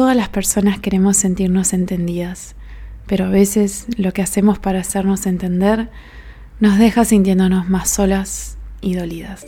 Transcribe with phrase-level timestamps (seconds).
[0.00, 2.54] Todas las personas queremos sentirnos entendidas,
[3.06, 5.90] pero a veces lo que hacemos para hacernos entender
[6.58, 9.44] nos deja sintiéndonos más solas y dolidas.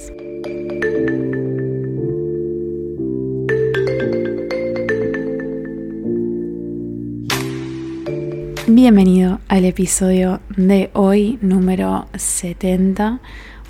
[8.66, 13.21] Bienvenido al episodio de hoy, número 70,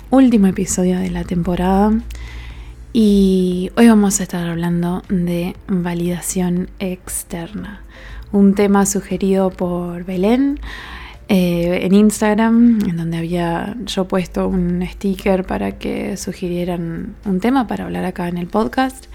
[0.09, 1.93] último episodio de la temporada.
[2.95, 7.81] Y hoy vamos a estar hablando de validación externa,
[8.31, 10.59] un tema sugerido por Belén
[11.27, 17.65] eh, en Instagram, en donde había yo puesto un sticker para que sugirieran un tema
[17.65, 19.07] para hablar acá en el podcast.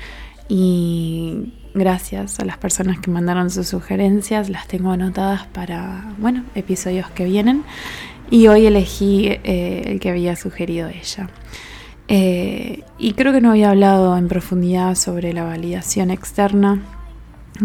[0.49, 7.09] Y gracias a las personas que mandaron sus sugerencias, las tengo anotadas para, bueno, episodios
[7.11, 7.63] que vienen.
[8.29, 11.29] Y hoy elegí eh, el que había sugerido ella.
[12.09, 16.83] Eh, y creo que no había hablado en profundidad sobre la validación externa.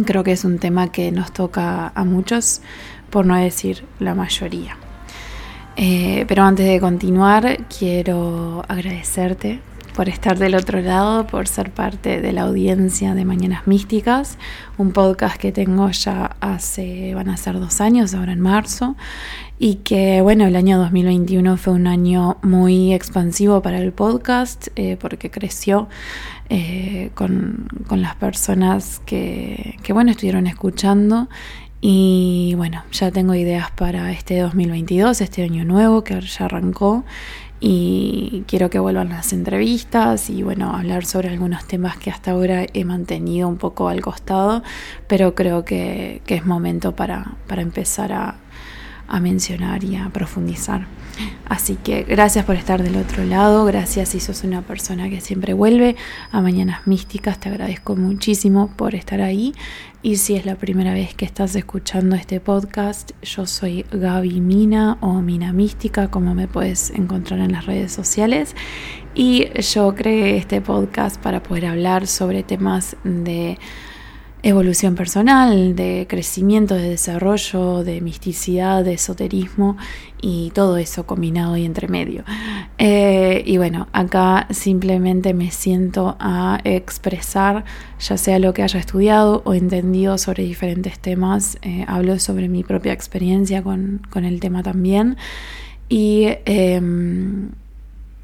[0.06, 2.62] Creo que es un tema que nos toca a muchos,
[3.10, 4.78] por no decir la mayoría.
[5.76, 9.62] Eh, pero antes de continuar, quiero agradecerte
[9.96, 14.38] por estar del otro lado, por ser parte de la audiencia de Mañanas Místicas,
[14.78, 18.96] un podcast que tengo ya hace, van a ser dos años, ahora en marzo,
[19.60, 24.98] y que bueno, el año 2021 fue un año muy expansivo para el podcast eh,
[25.00, 25.88] porque creció
[26.50, 31.30] eh, con, las personas que, que bueno, estuvieron escuchando.
[31.86, 37.04] Y bueno, ya tengo ideas para este 2022, este año nuevo que ya arrancó
[37.66, 42.66] y quiero que vuelvan las entrevistas y bueno, hablar sobre algunos temas que hasta ahora
[42.74, 44.64] he mantenido un poco al costado,
[45.08, 48.36] pero creo que, es momento para, para empezar a,
[49.08, 50.88] a mencionar y a profundizar.
[51.46, 55.54] Así que gracias por estar del otro lado, gracias si sos una persona que siempre
[55.54, 55.96] vuelve
[56.32, 59.54] a Mañanas Místicas, te agradezco muchísimo por estar ahí.
[60.02, 64.98] Y si es la primera vez que estás escuchando este podcast, yo soy Gaby Mina
[65.00, 68.56] o Mina Mística, como me puedes encontrar en las redes sociales.
[69.16, 73.60] Y yo creé este podcast para poder hablar sobre temas de
[74.44, 79.78] evolución personal, de crecimiento, de desarrollo, de misticidad, de esoterismo
[80.22, 82.26] y todo eso combinado y entre medio.
[82.78, 87.64] Eh, y bueno, acá simplemente me siento a expresar
[88.00, 91.58] ya sea lo que haya estudiado o entendido sobre diferentes temas.
[91.62, 95.16] Eh, hablo sobre mi propia experiencia con, con el tema también.
[95.88, 97.52] Y em,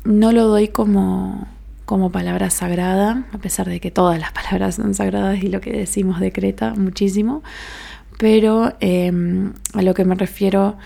[0.04, 1.48] no lo doy como
[1.90, 5.72] como palabra sagrada, a pesar de que todas las palabras son sagradas y lo que
[5.72, 7.42] decimos decreta muchísimo,
[8.20, 10.78] pero em, a lo que me refiero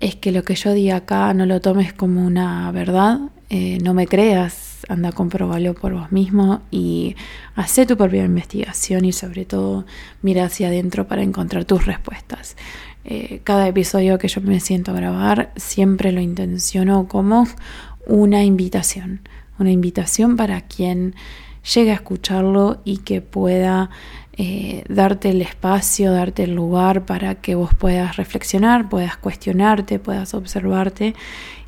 [0.00, 3.18] es que lo que yo diga acá no lo tomes como una verdad,
[3.48, 7.16] eh, no me creas, anda a comprobarlo por vos mismo y
[7.54, 9.86] hace tu propia investigación y sobre todo
[10.20, 12.58] mira hacia adentro para encontrar tus respuestas.
[13.06, 17.48] Eh, cada episodio que yo me siento a grabar siempre lo intenciono como
[18.06, 19.22] una invitación
[19.58, 21.14] una invitación para quien
[21.74, 23.90] llegue a escucharlo y que pueda
[24.34, 30.34] eh, darte el espacio, darte el lugar para que vos puedas reflexionar, puedas cuestionarte, puedas
[30.34, 31.14] observarte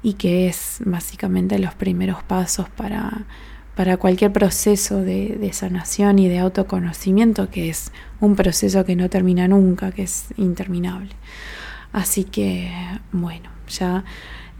[0.02, 3.26] y que es básicamente los primeros pasos para,
[3.74, 9.46] para cualquier proceso de, sanación y de autoconocimiento, que es un proceso que no termina
[9.46, 11.10] nunca, que es interminable.
[11.92, 12.70] Así que,
[13.12, 14.04] bueno, ya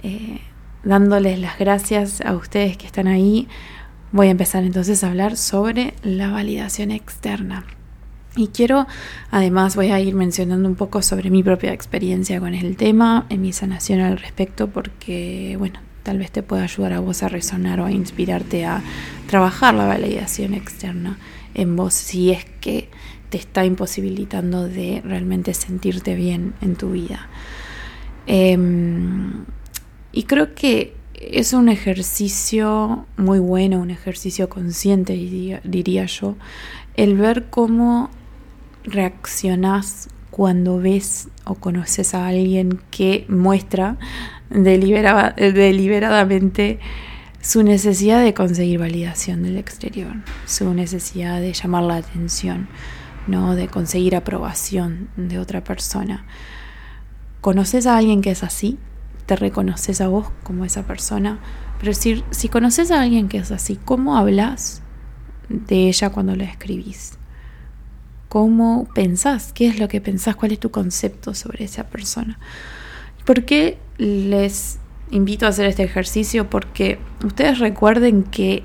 [0.03, 0.41] eh,
[0.85, 3.49] dándoles las gracias a ustedes que están ahí,
[4.13, 7.65] voy a empezar entonces a hablar sobre la validación externa.
[8.37, 8.87] Y quiero,
[9.31, 13.43] además, voy a ir mencionando un poco sobre mi propia experiencia con el tema, en
[13.43, 17.81] mi sanación al respecto, porque, bueno, tal vez te pueda ayudar a vos a resonar
[17.81, 18.83] o a inspirarte a
[19.29, 21.19] trabajar la validación externa
[21.55, 22.91] en vos si es que
[23.31, 27.29] te está imposibilitando de realmente sentirte bien en tu vida.
[28.27, 29.45] Em,
[30.15, 35.15] y creo que es un ejercicio muy bueno, un ejercicio consciente,
[35.65, 36.37] diría, yo,
[36.97, 38.11] el ver cómo
[38.85, 43.97] reaccionás cuando ves o conoces a alguien que muestra
[44.51, 46.79] deliberadamente
[47.41, 50.15] su necesidad de conseguir validación del exterior,
[50.47, 52.69] su necesidad de llamar la atención,
[53.27, 53.57] ¿no?
[53.57, 56.25] de conseguir aprobación de otra persona.
[57.41, 58.79] ¿Conoces a alguien que es así?
[59.27, 61.39] Te reconoces a vos como esa persona.
[61.81, 64.83] Pero si, si conoces a alguien que es así, ¿cómo hablas
[65.49, 67.19] de ella cuando la escribís?
[68.29, 69.53] ¿Cómo pensás?
[69.53, 70.37] ¿Qué es lo que pensás?
[70.37, 72.39] ¿Cuál es tu concepto sobre esa persona?
[73.25, 74.79] ¿Por qué les
[75.11, 76.51] invito a hacer este ejercicio?
[76.51, 78.65] Porque ustedes recuerden que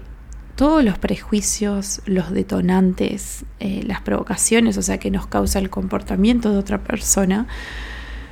[0.55, 6.51] todos los prejuicios, los detonantes, eh, las provocaciones, o sea, que nos causa el comportamiento
[6.51, 7.47] de otra persona,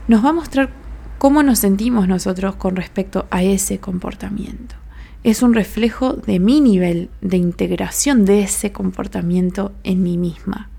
[0.09, 0.71] nos va a mostrar
[1.17, 4.75] cómo nos sentimos nosotros con respecto a ese comportamiento.
[5.23, 10.69] Es un reflejo de mi nivel de integración de ese comportamiento en mí misma.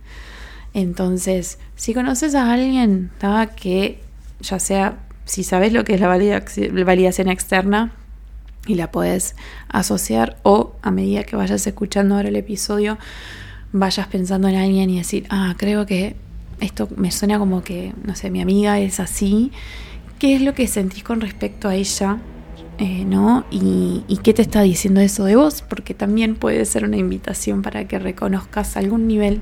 [0.75, 3.11] Entonces, si conoces a alguien
[3.56, 4.00] que
[4.40, 7.93] ya sea, si sabes lo que es la validación externa,
[8.67, 9.34] y la puedes
[9.69, 12.99] asociar o a medida que vayas escuchando ahora el episodio
[13.73, 16.17] vayas pensando en alguien y decir, ah, creo que
[16.61, 19.52] esto me suena como que, no sé, mi amiga es así,
[20.19, 22.19] ¿qué es lo que sentís con respecto a ella?
[22.79, 23.44] Eh, ¿No?
[23.50, 27.88] Y, qué te está diciendo eso de vos, porque también puede ser una invitación para
[27.88, 29.41] que reconozcas algún nivel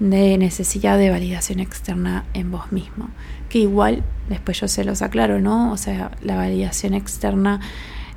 [0.00, 3.10] de necesidad de validación externa en vos mismo.
[3.50, 5.70] Que igual, después yo se los aclaro, ¿no?
[5.72, 7.60] O sea, la validación externa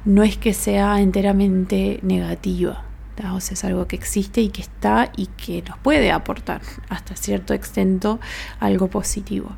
[0.05, 2.85] no es que sea enteramente negativa.
[3.33, 7.15] O sea, es algo que existe y que está y que nos puede aportar hasta
[7.15, 8.19] cierto extento
[8.59, 9.51] algo positivo.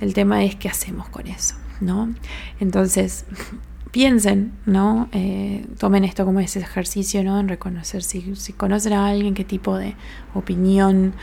[0.00, 2.14] El tema es qué hacemos con eso, ¿no?
[2.60, 3.24] Entonces,
[3.90, 5.08] piensen, ¿no?
[5.12, 7.38] Eh, tomen esto como ese ejercicio, ¿no?
[7.38, 9.94] En reconocer si, conocen a alguien, qué tipo de
[10.34, 11.14] opinión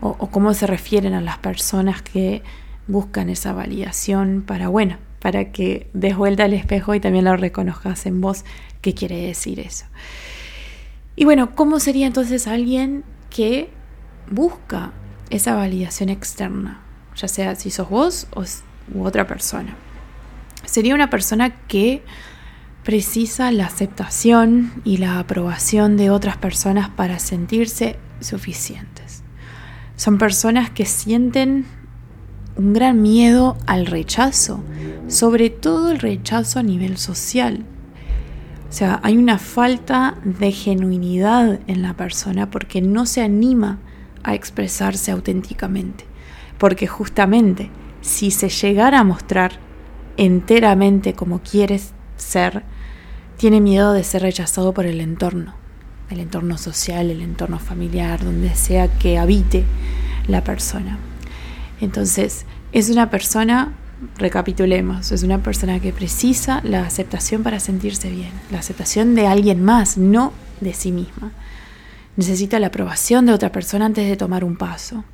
[0.00, 2.42] o, o cómo se refieren a las personas que
[2.86, 8.06] buscan esa validación para, bueno, para que des vuelta al espejo y también lo reconozcas
[8.06, 8.44] en vos
[8.80, 9.86] qué quiere decir eso.
[11.16, 13.70] Y bueno, ¿cómo sería entonces alguien que
[14.30, 14.92] busca
[15.30, 16.80] esa validación externa?
[17.16, 18.44] Ya sea si sos vos o
[18.94, 19.76] u otra persona.
[20.68, 22.02] Sería una persona que
[22.84, 29.22] precisa la aceptación y la aprobación de otras personas para sentirse suficientes.
[29.96, 31.64] Son personas que sienten
[32.56, 34.62] un gran miedo al rechazo,
[35.06, 37.64] sobre todo el rechazo a nivel social.
[38.68, 43.78] O sea, hay una falta de genuinidad en la persona porque no se anima
[44.22, 46.04] a expresarse auténticamente.
[46.58, 47.70] Porque justamente
[48.02, 49.66] si se llegara a mostrar
[50.18, 52.64] enteramente como quieres ser,
[53.38, 55.54] tiene miedo de ser rechazado por el entorno,
[56.10, 59.64] el entorno social, el entorno familiar, donde sea que habite
[60.26, 60.98] la persona.
[61.80, 63.74] Entonces, es una persona,
[64.16, 69.64] recapitulemos, es una persona que precisa la aceptación para sentirse bien, la aceptación de alguien
[69.64, 71.30] más, no de sí misma.
[72.16, 75.04] Necesita la aprobación de otra persona antes de tomar un paso.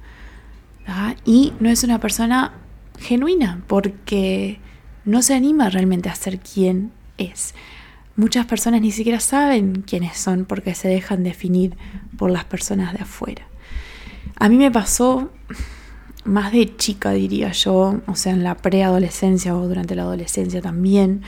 [1.26, 2.52] Y no es una persona
[2.98, 4.60] genuina porque
[5.04, 7.54] no se anima realmente a ser quien es.
[8.16, 11.76] Muchas personas ni siquiera saben quiénes son porque se dejan definir
[12.16, 13.42] por las personas de afuera.
[14.36, 15.30] A mí me pasó
[16.24, 21.22] más de chica, diría yo, o sea, en la preadolescencia o durante la adolescencia también.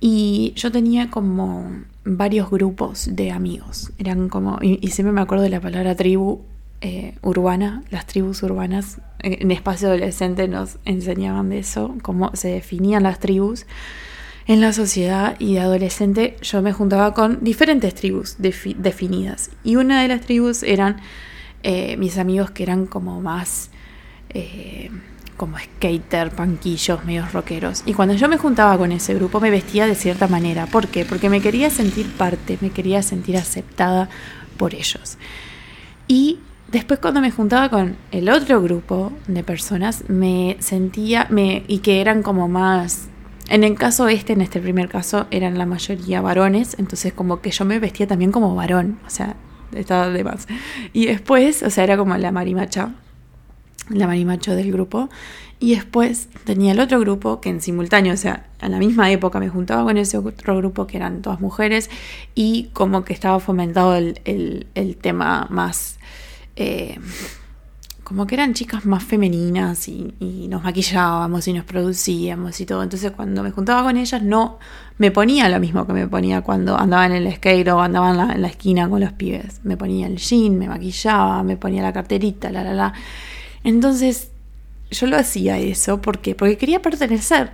[0.00, 1.70] Y yo tenía como
[2.04, 3.92] varios grupos de amigos.
[3.98, 6.42] Eran como, y, siempre me acuerdo de la palabra tribu
[6.86, 8.98] eh, urbana, las tribus urbanas.
[9.20, 13.64] En espacio adolescente nos enseñaban de eso, cómo se definían las tribus
[14.46, 15.34] en la sociedad.
[15.38, 19.50] Y de adolescente yo me juntaba con diferentes tribus definidas.
[19.64, 21.00] Y una de las tribus eran
[21.62, 23.70] eh, mis amigos que eran como más
[24.28, 24.90] eh,
[25.38, 27.82] como skater, panquillos, medios rockeros.
[27.86, 30.66] Y cuando yo me juntaba con ese grupo me vestía de cierta manera.
[30.66, 31.06] ¿Por qué?
[31.06, 34.10] Porque me quería sentir parte, me quería sentir aceptada
[34.58, 35.16] por ellos.
[36.08, 36.40] Y
[36.74, 42.00] después cuando me juntaba con el otro grupo de personas, me sentía, me, y que
[42.00, 43.08] eran como más...
[43.48, 47.50] En el caso este, en este primer caso, eran la mayoría varones, entonces como que
[47.50, 49.36] yo me vestía también como varón, o sea,
[49.74, 50.48] estaba de más.
[50.92, 52.94] Y después, o sea, era como la marimacha,
[53.90, 55.10] la marimacho del grupo.
[55.60, 59.38] Y después tenía el otro grupo que en simultáneo, o sea, a la misma época
[59.38, 61.88] me juntaba con ese otro grupo que eran todas mujeres
[62.34, 65.98] y como que estaba fomentado el, el, tema más...
[66.56, 66.98] Eh,
[68.04, 72.82] como que eran chicas más femeninas y, nos maquillábamos y nos producíamos y todo.
[72.82, 74.58] Entonces cuando me juntaba con ellas no
[74.98, 78.16] me ponía lo mismo que me ponía cuando andaba en el skate o andaba en
[78.18, 79.60] la, en la esquina con los pibes.
[79.64, 82.92] Me ponía el jean, me maquillaba, me ponía la carterita, la la la.
[83.64, 84.30] Entonces,
[84.90, 86.34] yo lo hacía eso, ¿por qué?
[86.34, 87.50] Porque quería pertenecer.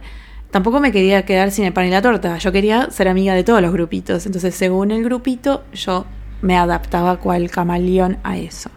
[0.50, 3.44] Tampoco me quería quedar sin el pan y la torta, yo quería ser amiga de
[3.44, 4.26] todos los grupitos.
[4.26, 6.06] Entonces, según el grupito, yo
[6.42, 8.70] me adaptaba cual camaleón a eso.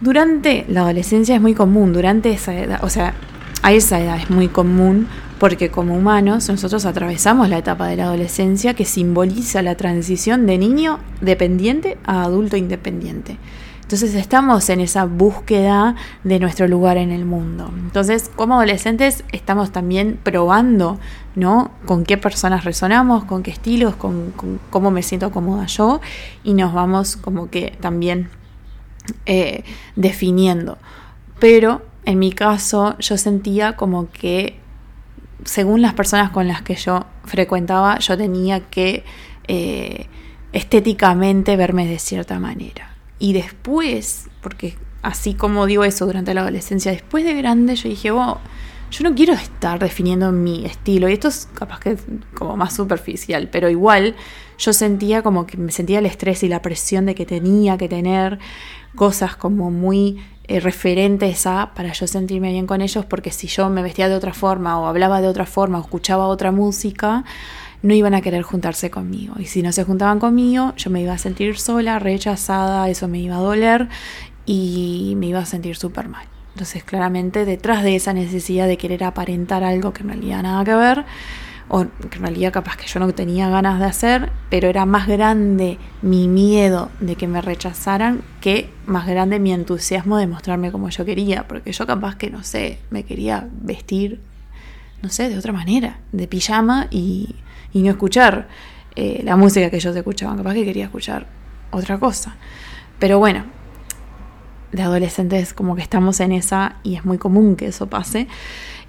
[0.00, 3.14] Durante la adolescencia es muy común, durante esa edad, o sea,
[3.62, 8.04] a esa edad es muy común porque como humanos nosotros atravesamos la etapa de la
[8.04, 13.38] adolescencia que simboliza la transición de niño dependiente a adulto independiente
[13.88, 17.72] Entonces estamos en esa búsqueda de nuestro lugar en el mundo.
[17.74, 21.00] Entonces, como adolescentes estamos también probando,
[21.34, 21.70] ¿no?
[21.86, 24.34] Con qué personas resonamos, con qué estilos, con,
[24.68, 26.02] cómo me siento cómoda yo
[26.44, 28.28] y nos vamos como que también
[29.24, 29.64] eh,
[29.96, 30.76] definiendo.
[31.38, 34.60] Pero en mi caso yo sentía como que
[35.46, 39.02] según las personas con las que yo frecuentaba, yo tenía que
[39.44, 40.08] eh,
[40.52, 42.97] estéticamente verme de cierta manera.
[43.18, 48.10] Y después, porque así como digo eso durante la adolescencia, después de grande yo dije,
[48.10, 48.36] wow,
[48.90, 51.08] yo no quiero estar definiendo mi estilo.
[51.08, 51.96] Y esto es capaz que
[52.34, 54.14] como más superficial, pero igual
[54.58, 57.88] yo sentía como que me sentía el estrés y la presión de que tenía que
[57.88, 58.38] tener
[58.94, 63.68] cosas como muy eh, referentes a para yo sentirme bien con ellos, porque si yo
[63.68, 67.24] me vestía de otra forma o hablaba de otra forma o escuchaba otra música,
[67.82, 69.34] no iban a querer juntarse conmigo.
[69.38, 73.20] Y si no se juntaban conmigo, yo me iba a sentir sola, rechazada, eso me
[73.20, 73.88] iba a doler
[74.46, 76.26] y me iba a sentir súper mal.
[76.54, 80.74] Entonces, claramente, detrás de esa necesidad de querer aparentar algo que en realidad nada que
[80.74, 81.04] ver,
[81.68, 85.06] o que en realidad capaz que yo no tenía ganas de hacer, pero era más
[85.06, 90.88] grande mi miedo de que me rechazaran que más grande mi entusiasmo de mostrarme como
[90.88, 94.20] yo quería, porque yo capaz que, no sé, me quería vestir,
[95.02, 97.36] no sé, de otra manera, de pijama y
[97.72, 98.48] y no escuchar
[98.96, 100.36] eh, la música que ellos escuchaban.
[100.36, 101.26] Capaz que quería escuchar
[101.70, 102.36] otra cosa.
[102.98, 103.44] Pero bueno,
[104.72, 108.28] de adolescentes como que estamos en esa y es muy común que eso pase.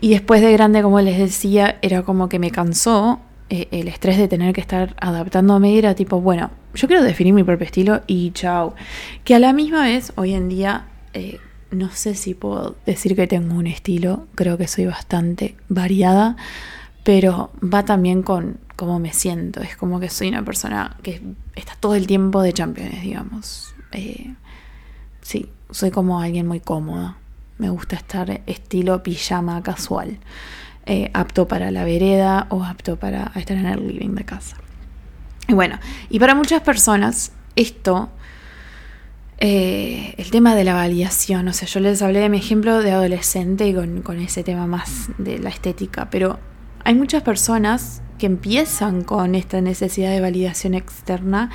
[0.01, 3.19] Y después de grande, como les decía, era como que me cansó
[3.49, 5.77] eh, el estrés de tener que estar adaptándome.
[5.77, 8.75] Era tipo, bueno, yo quiero definir mi propio estilo y chao.
[9.23, 11.39] Que a la misma vez, hoy en día, eh,
[11.71, 14.27] no sé si puedo decir que tengo un estilo.
[14.35, 16.37] Creo que soy bastante variada.
[17.03, 19.59] Pero va también con cómo me siento.
[19.59, 21.21] Es como que soy una persona que
[21.53, 23.75] está todo el tiempo de championes, digamos.
[23.91, 24.33] Eh,
[25.21, 27.17] sí, soy como alguien muy cómoda.
[27.57, 30.17] Me gusta estar estilo pijama casual.
[30.85, 34.55] Eh, apto para la vereda o apto para estar en el living de casa.
[35.49, 35.77] Y bueno,
[36.09, 38.09] y para muchas personas esto,
[39.39, 42.91] eh, el tema de la validación, o sea, yo les hablé de mi ejemplo de
[42.91, 46.39] adolescente con, con ese tema más de la estética, pero
[46.83, 51.49] hay muchas personas que empiezan con esta necesidad de validación externa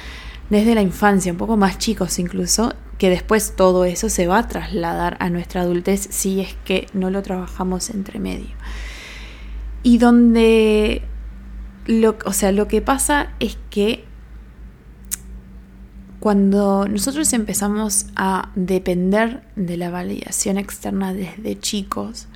[0.51, 4.49] desde la infancia, un poco más chicos incluso, que después todo eso se va a
[4.49, 8.55] trasladar a nuestra adultez si es que no lo trabajamos entre medio.
[9.83, 11.03] Y donde,
[11.87, 14.05] lo, o sea, lo que pasa es que
[16.21, 22.29] cuando nosotros empezamos a depender de la validación externa desde chicos,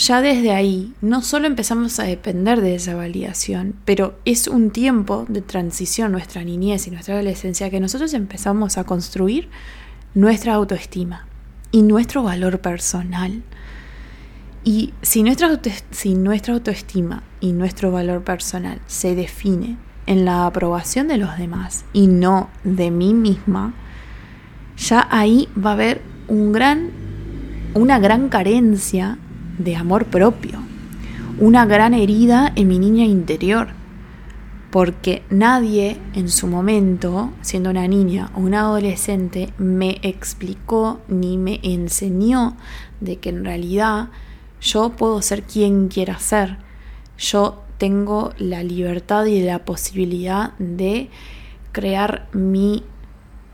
[0.00, 5.26] ya desde ahí no solo empezamos a depender de esa validación, pero es un tiempo
[5.28, 9.50] de transición, nuestra niñez y nuestra adolescencia, que nosotros empezamos a construir
[10.14, 11.26] nuestra autoestima
[11.70, 13.42] y nuestro valor personal.
[14.64, 19.76] Y si nuestra, si nuestra autoestima y nuestro valor personal se define
[20.06, 23.74] en la aprobación de los demás y no de mí misma,
[24.78, 26.90] ya ahí va a haber un gran,
[27.74, 29.18] una gran carencia
[29.64, 30.58] de amor propio,
[31.38, 33.68] una gran herida en mi niña interior,
[34.70, 41.60] porque nadie en su momento, siendo una niña o una adolescente, me explicó ni me
[41.62, 42.56] enseñó
[43.00, 44.10] de que en realidad
[44.60, 46.58] yo puedo ser quien quiera ser.
[47.18, 51.10] Yo tengo la libertad y la posibilidad de
[51.72, 52.84] crear mi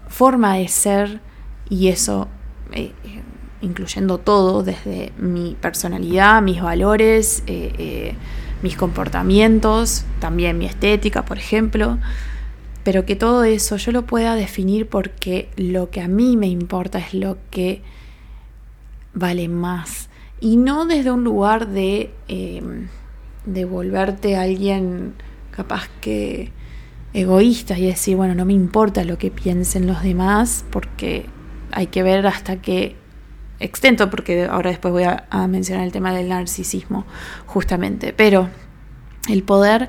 [0.09, 1.21] forma de ser
[1.69, 2.29] y eso
[2.73, 2.93] eh,
[3.61, 8.15] incluyendo todo, desde mi personalidad, mis valores, eh, eh,
[8.63, 11.99] mis comportamientos, también mi estética, por ejemplo,
[12.85, 16.99] pero que todo eso yo lo pueda definir porque lo que a mí me importa
[16.99, 17.83] es lo que
[19.13, 20.09] vale más.
[20.41, 22.63] Y no desde un lugar de, eh,
[23.65, 25.15] volverte a alguien
[25.51, 26.53] capaz que
[27.15, 31.27] egoísta y decir, bueno, no me importa lo que piensen los demás porque
[31.73, 32.95] hay que ver hasta qué
[33.61, 37.05] extenso, porque ahora después voy a, mencionar el tema del narcisismo,
[37.47, 38.13] justamente.
[38.13, 38.49] Pero
[39.29, 39.89] el poder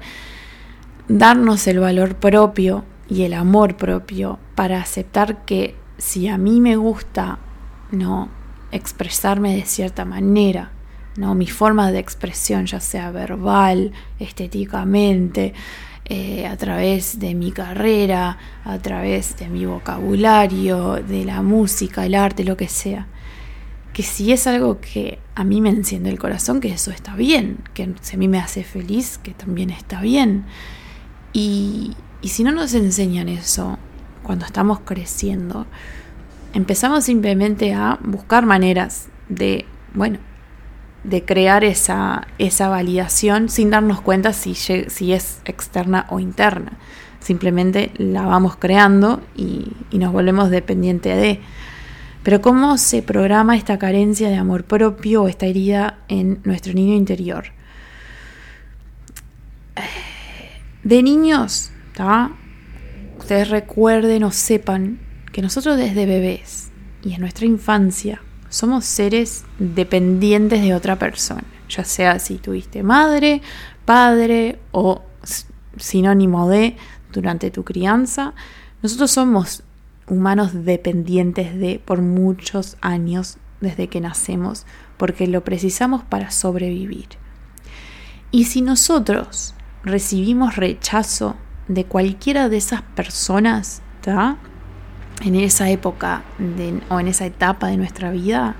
[1.08, 6.76] darnos el valor propio y el amor propio para aceptar que si a mí me
[6.76, 7.40] gusta
[7.92, 8.30] no
[8.72, 10.72] expresarme de cierta manera,
[11.16, 15.54] no mi forma de expresión, ya sea verbal, estéticamente,
[16.06, 22.16] eh, a través de mi carrera, a través de mi vocabulario, de la música, el
[22.16, 23.08] arte, lo que sea
[23.98, 27.58] que si es algo que a mí me enciende el corazón, que eso está bien,
[27.74, 30.46] que si a mí me hace feliz, que también está bien.
[31.34, 33.80] Y, si no nos enseñan eso
[34.22, 35.66] cuando estamos creciendo,
[36.54, 40.20] empezamos simplemente a buscar maneras de, bueno,
[41.04, 46.74] de crear esa, esa validación sin darnos cuenta si, si es externa o interna.
[47.20, 51.42] Simplemente la vamos creando y, y nos volvemos dependientes de.
[52.24, 56.94] Pero ¿cómo se programa esta carencia de amor propio o esta herida en nuestro niño
[56.94, 57.46] interior?
[60.84, 61.72] De niños,
[63.18, 65.00] ustedes recuerden o sepan
[65.32, 66.72] que nosotros desde bebés
[67.04, 73.42] y en nuestra infancia somos seres dependientes de otra persona, ya sea si tuviste madre,
[73.86, 75.04] padre o
[75.78, 76.78] sinónimo de
[77.12, 78.34] durante tu crianza,
[78.82, 79.64] nosotros somos
[80.08, 84.66] humanos dependientes de por muchos años desde que nacemos,
[84.98, 87.08] porque lo precisamos para sobrevivir.
[88.32, 91.36] Y si nosotros recibimos rechazo
[91.68, 93.82] de cualquiera de esas personas,
[95.22, 96.24] en esa época
[96.90, 98.56] o en esa etapa de nuestra vida,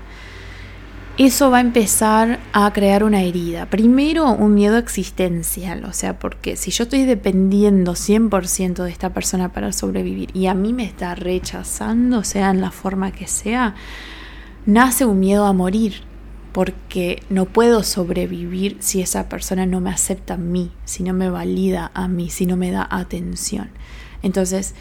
[1.18, 3.66] eso va a empezar a crear una herida.
[3.66, 9.52] Primero, un miedo existencial, o sea, porque si yo estoy dependiendo 100% de esta persona
[9.52, 13.74] para sobrevivir y a mí me está rechazando, sea en la forma que sea,
[14.64, 16.02] nace un miedo a morir,
[16.52, 21.30] porque no puedo sobrevivir si esa persona no me acepta a mí, si no me
[21.30, 23.70] valida a mí, si no me da atención.
[24.22, 24.74] Entonces,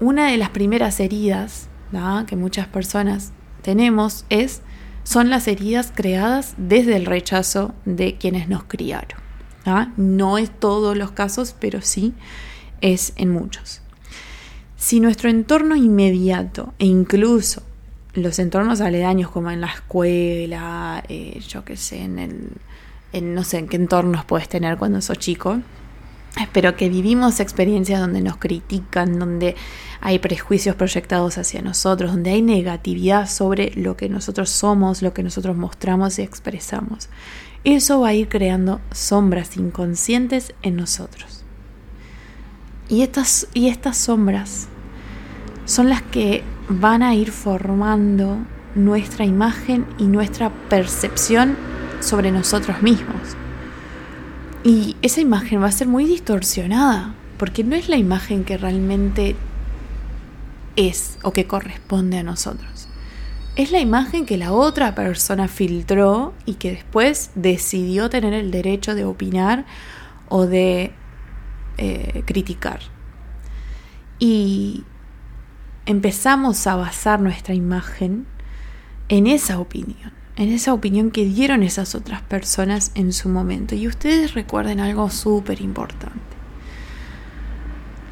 [0.00, 1.68] una de las primeras heridas
[2.26, 4.62] que muchas personas tenemos es
[5.04, 9.18] son las heridas creadas desde el rechazo de quienes nos criaron.
[9.96, 12.14] No es todos los casos, pero sí
[12.80, 13.82] es en muchos.
[14.76, 17.62] Si nuestro entorno inmediato e incluso
[18.14, 22.48] los entornos aledaños como en la escuela, eh, yo qué sé, en el,
[23.12, 25.60] en no sé en qué entornos puedes tener cuando sos chico,
[26.52, 29.56] pero que vivimos experiencias donde nos critican, donde
[30.00, 35.22] hay prejuicios proyectados hacia nosotros, donde hay negatividad sobre lo que nosotros somos, lo que
[35.22, 37.08] nosotros mostramos y expresamos.
[37.64, 41.44] Eso va a ir creando sombras inconscientes en nosotros.
[42.88, 44.68] Y estas, y estas sombras
[45.66, 48.38] son las que van a ir formando
[48.74, 51.56] nuestra imagen y nuestra percepción
[52.00, 53.36] sobre nosotros mismos.
[54.62, 59.34] Y esa imagen va a ser muy distorsionada, porque no es la imagen que realmente
[60.76, 62.88] es o que corresponde a nosotros.
[63.56, 68.94] Es la imagen que la otra persona filtró y que después decidió tener el derecho
[68.94, 69.64] de opinar
[70.28, 70.92] o de
[71.78, 72.80] eh, criticar.
[74.18, 74.84] Y
[75.86, 78.26] empezamos a basar nuestra imagen
[79.08, 83.74] en esa opinión en esa opinión que dieron esas otras personas en su momento.
[83.74, 86.18] Y ustedes recuerden algo súper importante.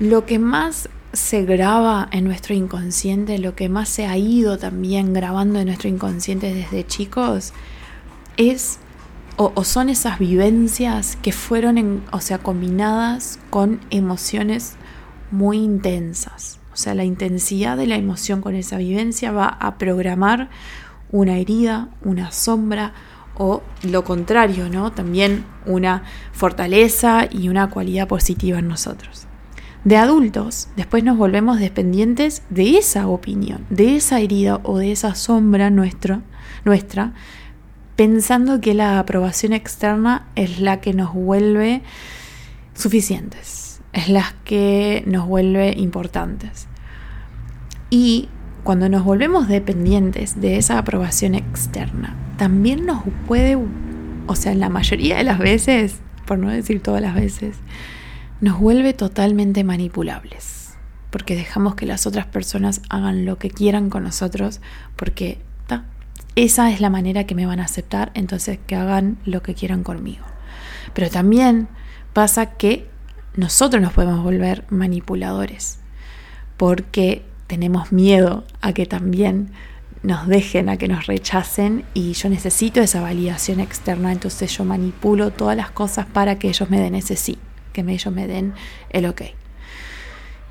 [0.01, 5.13] Lo que más se graba en nuestro inconsciente, lo que más se ha ido también
[5.15, 7.53] grabando en nuestro inconsciente desde chicos,
[8.37, 8.79] es
[9.39, 14.75] o, son esas vivencias que fueron, o sea, combinadas con emociones
[15.31, 16.59] muy intensas.
[16.73, 20.51] O sea, la intensidad de la emoción con esa vivencia va a programar
[21.11, 22.93] una herida, una sombra
[23.37, 24.93] o lo contrario, ¿no?
[24.93, 29.27] También una fortaleza y una cualidad positiva en nosotros.
[29.85, 35.15] De adultos, después nos volvemos dependientes de esa opinión, de esa herida o de esa
[35.15, 36.21] sombra nuestra,
[36.65, 37.13] nuestra
[37.99, 41.83] pensando que la aprobación externa es la que nos vuelve
[42.73, 46.69] suficientes, es la que nos vuelve importantes.
[47.91, 48.29] Y
[48.69, 53.57] cuando nos volvemos dependientes de esa aprobación externa, también nos puede,
[54.27, 57.57] o sea, la mayoría de las veces, por no decir todas las veces,
[58.43, 60.75] nos vuelve totalmente manipulables.
[61.09, 64.61] Porque dejamos que las otras personas hagan lo que quieran con nosotros,
[64.97, 65.39] porque
[66.37, 69.83] esa es la manera que me van a aceptar, entonces que hagan lo que quieran
[69.83, 70.27] conmigo.
[70.93, 71.69] Pero también
[72.13, 72.87] pasa que
[73.35, 75.79] nosotros nos podemos volver manipuladores,
[76.59, 79.51] porque tenemos miedo a que también
[80.05, 85.33] nos dejen, a que nos rechacen y yo necesito esa validación externa, entonces yo manipulo
[85.33, 87.39] todas las cosas para que ellos me den ese sí,
[87.73, 88.55] que ellos me den
[88.91, 89.23] el ok.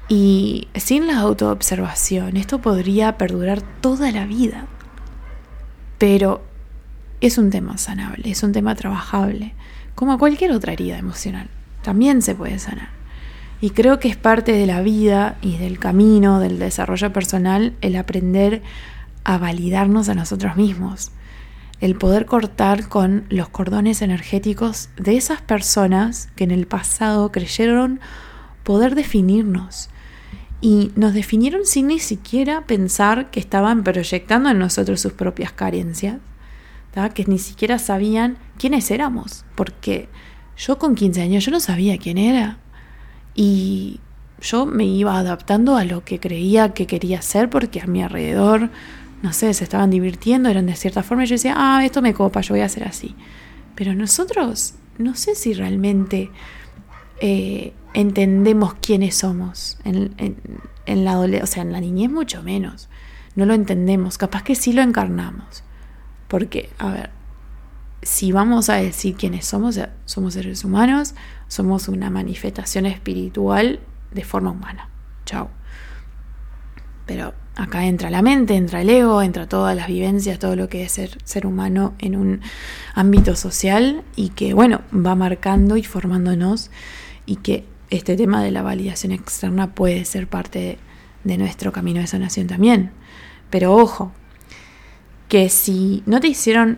[0.09, 4.65] Y sin la autoobservación, esto podría perdurar toda la vida,
[5.97, 6.43] pero
[7.21, 9.53] es un tema sanable, es un tema trabajable,
[9.95, 11.49] como cualquier otra herida emocional,
[11.83, 12.96] también se puede sanar.
[13.59, 17.95] Y creo que es parte de la vida y del camino del desarrollo personal el
[17.95, 18.61] aprender
[19.23, 21.11] a validarnos a nosotros mismos,
[21.81, 27.99] el poder cortar con los cordones energéticos de esas personas que en el pasado creyeron
[28.63, 29.89] poder definirnos.
[30.59, 36.17] Y nos definieron sin ni siquiera pensar que estaban proyectando en nosotros sus propias carencias,
[37.13, 40.09] que ni siquiera sabían quiénes éramos, porque
[40.57, 42.57] yo con 15 años yo no sabía quién era
[43.37, 43.99] y
[44.41, 48.71] yo me iba adaptando a lo que creía que quería ser porque a mi alrededor,
[49.21, 52.13] no sé, se estaban divirtiendo, eran de cierta forma y yo decía, ah, esto me
[52.13, 53.15] copa, yo voy a hacer así.
[53.75, 56.31] Pero nosotros, no sé si realmente
[57.21, 59.77] eh, entendemos quiénes somos.
[59.83, 60.15] En,
[60.87, 62.89] la o sea, en la niñez mucho menos.
[63.35, 64.17] No lo entendemos.
[64.17, 65.63] Capaz que sí lo encarnamos.
[66.27, 67.09] Porque, a ver,
[68.01, 71.15] si vamos a decir quiénes somos, somos seres humanos,
[71.47, 73.79] somos una manifestación espiritual
[74.11, 74.89] de forma humana.
[75.25, 75.49] Chao.
[77.05, 80.83] Pero acá entra la mente, entra el ego, entra todas las vivencias, todo lo que
[80.83, 82.41] es ser, ser humano en un
[82.93, 86.69] ámbito social y que, bueno, va marcando y formándonos
[87.25, 90.77] y que este tema de la validación externa puede ser parte
[91.23, 92.91] de, nuestro camino de sanación también.
[93.49, 94.11] Pero ojo,
[95.27, 96.77] que si no te hicieron,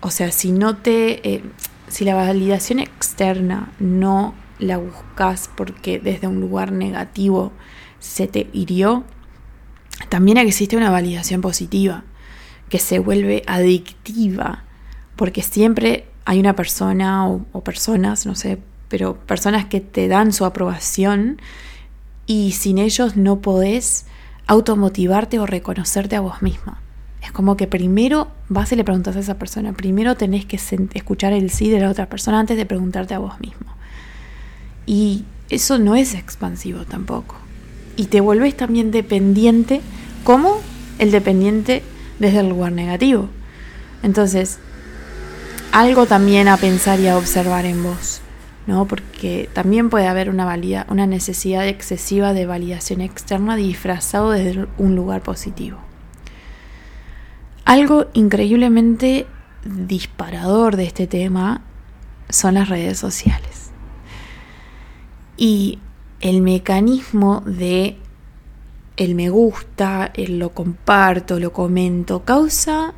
[0.00, 1.42] o sea, si no te, eh,
[1.88, 7.52] si la validación externa no la buscas porque desde un lugar negativo
[7.98, 9.04] se te hirió,
[10.08, 12.04] también existe una validación positiva
[12.68, 14.64] que se vuelve adictiva
[15.16, 20.32] porque siempre hay una persona o, o personas, no sé, pero personas que te dan
[20.32, 21.40] su aprobación
[22.26, 24.06] y sin ellos no podés
[24.46, 26.80] automotivarte o reconocerte a vos misma.
[27.26, 30.60] Es como que primero vas y le preguntas a esa persona, primero tenés que
[30.94, 33.66] escuchar el sí de la otra persona antes de preguntarte a vos mismo.
[34.86, 37.34] Y eso no es expansivo tampoco.
[37.96, 39.80] Y te vuelves también dependiente,
[40.22, 40.60] como
[41.00, 41.82] el dependiente
[42.20, 43.28] desde el lugar negativo.
[44.04, 44.58] Entonces,
[45.72, 48.20] algo también a pensar y a observar en vos.
[48.68, 48.86] ¿no?
[48.86, 50.46] Porque también puede haber una,
[50.88, 55.85] una necesidad excesiva de validación externa disfrazado desde un lugar positivo.
[57.66, 59.26] Algo increíblemente
[59.64, 61.62] disparador de este tema
[62.28, 63.72] son las redes sociales.
[65.36, 65.80] Y
[66.20, 67.98] el mecanismo de
[68.96, 72.94] el me gusta, el lo comparto, lo comento, causa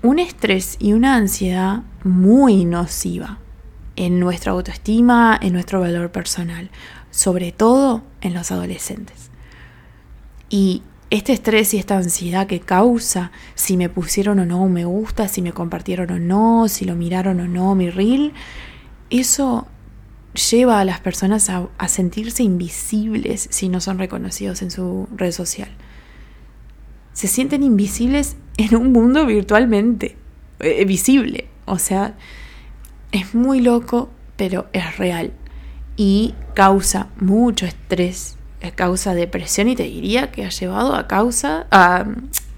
[0.00, 3.40] un estrés y una ansiedad muy nociva
[3.96, 6.70] en nuestra autoestima, en nuestro valor personal,
[7.10, 9.30] sobre todo en los adolescentes.
[10.48, 14.86] Y este estrés y esta ansiedad que causa si me pusieron o no un me
[14.86, 18.32] gusta, si me compartieron o no, si lo miraron o no mi reel,
[19.10, 19.66] eso
[20.50, 25.68] lleva a las personas a, sentirse invisibles si no son reconocidos en su red social.
[27.12, 30.16] Se sienten invisibles en un mundo virtualmente
[30.60, 31.48] eh, visible.
[31.66, 32.16] O sea,
[33.10, 35.34] es muy loco, pero es real.
[35.94, 41.66] Y causa mucho estrés, eh, causa depresión y te diría que ha llevado a causa
[41.70, 42.06] a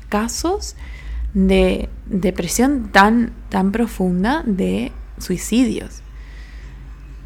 [0.08, 0.76] casos
[1.32, 6.02] de depresión tan, tan profunda de suicidios.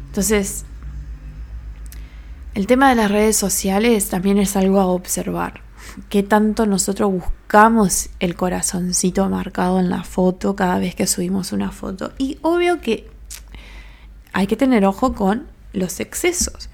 [0.07, 0.65] Entonces,
[2.55, 5.61] el tema de las redes sociales también es algo a observar.
[6.09, 11.71] ¿Qué tanto nosotros buscamos el corazoncito marcado en la foto cada vez que subimos una
[11.71, 12.11] foto?
[12.17, 13.09] Y obvio que
[14.33, 16.69] hay que tener ojo con los excesos.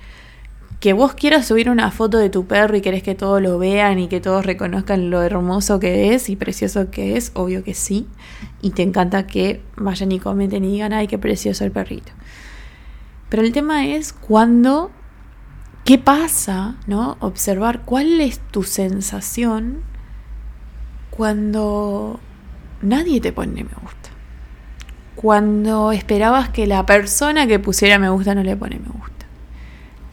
[0.86, 3.98] Que vos quieras subir una foto de tu perro y querés que todos lo vean
[3.98, 8.08] y que todos reconozcan lo hermoso que es y precioso que es, obvio que sí.
[8.62, 12.12] Y te encanta que vayan y comenten y digan, ay, qué precioso el perrito.
[13.30, 14.92] Pero el tema es cuando,
[15.86, 16.76] ¿qué pasa?
[16.86, 17.18] ¿No?
[17.20, 19.82] Observar cuál es tu sensación
[21.10, 22.20] cuando
[22.84, 24.12] nadie te pone me gusta
[25.16, 29.15] cuando esperabas que la persona que pusiera me gusta no le pone me gusta?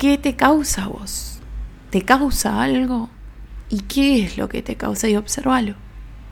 [0.02, 1.38] ¿Qué te causa vos?
[1.90, 3.08] ¿Te causa algo?
[3.68, 5.08] ¿Y qué es lo que te causa?
[5.08, 5.76] Y observalo.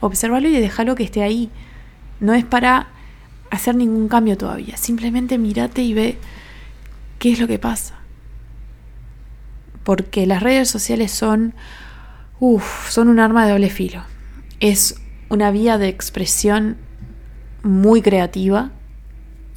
[0.00, 1.52] Observalo y déjalo que esté ahí.
[2.18, 2.88] No es para
[3.48, 4.76] hacer ningún cambio todavía.
[4.76, 6.18] Simplemente mírate y ve
[7.20, 7.94] qué es lo que pasa.
[9.84, 11.54] Porque las redes sociales son,
[12.40, 14.02] uff, son un arma de doble filo.
[14.58, 16.76] Es una vía de expresión
[17.62, 18.72] muy creativa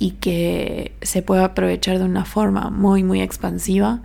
[0.04, 4.02] y que se puede aprovechar de una forma muy, muy expansiva.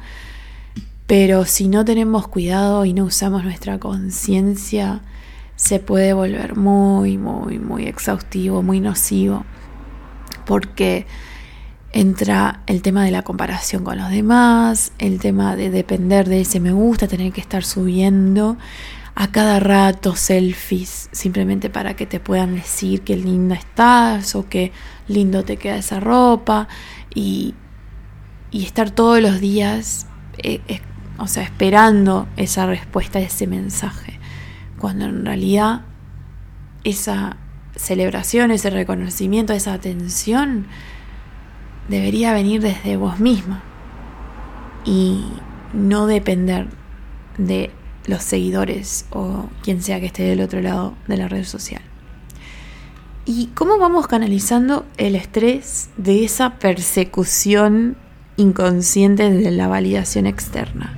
[1.08, 5.00] Pero si no tenemos cuidado y no usamos nuestra conciencia,
[5.56, 9.44] se puede volver muy, muy, muy exhaustivo, muy nocivo.
[10.46, 11.08] Porque
[11.90, 16.60] entra el tema de la comparación con los demás, el tema de depender de ese
[16.60, 18.56] me gusta, tener que estar subiendo
[19.20, 24.70] a cada rato selfies, simplemente para que te puedan decir qué linda estás o qué
[25.08, 26.68] lindo te queda esa ropa
[27.12, 27.56] y,
[28.52, 30.06] y estar todos los días
[30.38, 30.60] eh,
[31.18, 34.20] o sea, esperando esa respuesta ese mensaje,
[34.78, 35.82] cuando en realidad
[36.84, 37.38] esa
[37.74, 40.68] celebración, ese reconocimiento, esa atención
[41.88, 43.62] debería venir desde vos misma
[44.84, 45.24] y
[45.72, 46.68] no depender
[47.36, 47.72] de
[48.08, 51.82] los seguidores o quien sea que esté del otro lado de la red social.
[53.24, 57.96] ¿Y cómo vamos canalizando el estrés de esa persecución
[58.38, 60.94] inconsciente de la validación externa?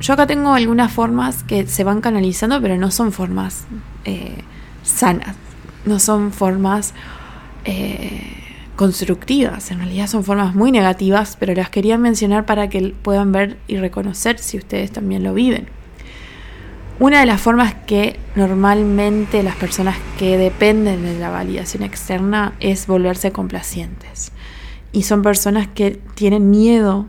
[0.00, 3.66] Yo acá tengo algunas formas que se van canalizando, pero no son formas
[4.06, 4.38] eh,
[4.82, 5.36] sanas,
[5.84, 6.94] no son formas
[7.66, 8.22] eh,
[8.76, 13.58] constructivas, en realidad son formas muy negativas, pero las quería mencionar para que puedan ver
[13.66, 15.68] y reconocer si ustedes también lo viven.
[17.00, 22.86] Una de las formas que normalmente las personas que dependen de la validación externa es
[22.86, 24.30] volverse complacientes.
[24.92, 27.06] Y son personas que tienen miedo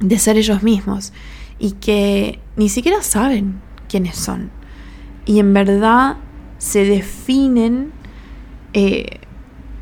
[0.00, 1.12] de ser ellos mismos
[1.58, 4.50] y que ni siquiera saben quiénes son.
[5.26, 6.16] Y en verdad
[6.56, 7.92] se definen
[8.72, 9.20] eh,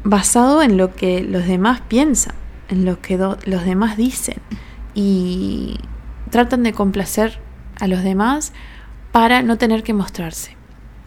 [0.03, 2.35] basado en lo que los demás piensan,
[2.69, 4.39] en lo que los demás dicen.
[4.95, 5.79] Y
[6.31, 7.39] tratan de complacer
[7.79, 8.53] a los demás
[9.17, 10.59] para no tener que mostrarse.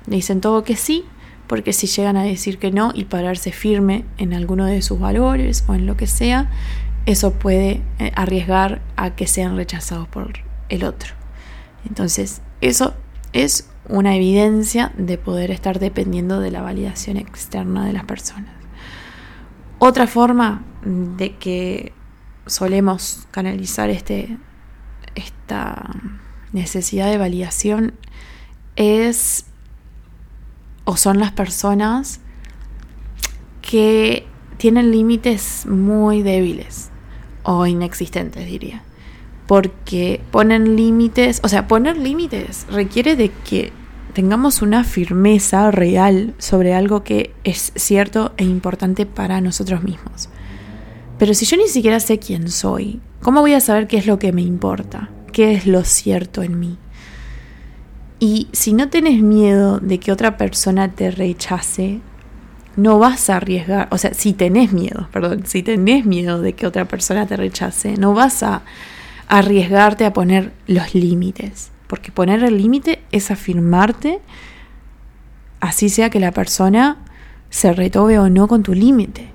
[0.08, 1.06] Le dicen todo que sí,
[1.46, 5.64] porque si llegan a decir que no y pararse firme en alguno de sus valores
[5.68, 6.50] o en lo que sea,
[7.06, 11.14] eso puede eh, arriesgar a que sean rechazados por el otro.
[11.88, 12.96] Entonces, eso
[13.32, 18.56] es una evidencia de poder estar dependiendo de la validación externa de las personas.
[19.78, 21.94] Otra forma de que
[22.48, 24.36] solemos canalizar este,
[25.14, 25.92] esta
[26.54, 27.94] necesidad de validación
[28.76, 29.46] es
[30.86, 32.20] o son las personas
[33.62, 34.26] que
[34.58, 36.90] tienen límites muy débiles
[37.44, 38.84] o inexistentes, diría.
[39.48, 43.72] Porque ponen límites, o sea, poner límites requiere de que
[44.14, 50.30] tengamos una firmeza real sobre algo que es cierto e importante para nosotros mismos.
[51.18, 54.20] Pero si yo ni siquiera sé quién soy, ¿cómo voy a saber qué es lo
[54.20, 55.10] que me importa?
[55.40, 56.78] Qué es lo cierto en mí.
[58.20, 62.02] Y si no tenés miedo de que otra persona te rechace,
[62.76, 66.68] no vas a arriesgar, o sea, si tenés miedo, perdón, si tenés miedo de que
[66.68, 68.64] otra persona te rechace, no vas a
[69.30, 74.20] arriesgarte a poner los límites, porque poner el límite es afirmarte,
[75.62, 76.98] así sea que la persona
[77.50, 79.30] se retobe o no con tu límite.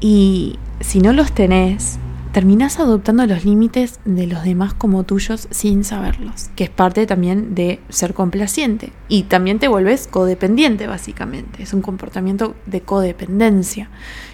[0.00, 1.98] Y si no los tenés,
[2.36, 7.54] terminás adoptando los límites de los demás como tuyos sin saberlos, que es parte también
[7.54, 8.92] de ser complaciente.
[9.08, 11.62] Y también te vuelves codependiente, básicamente.
[11.62, 13.88] Es un comportamiento de codependencia.